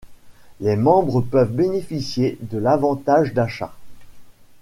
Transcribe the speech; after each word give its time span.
Les 0.61 0.75
membres 0.77 1.21
peuvent 1.21 1.53
bénéficier 1.53 2.39
de 2.49 2.57
l'avantage 2.57 3.35
d'achat. 3.35 3.71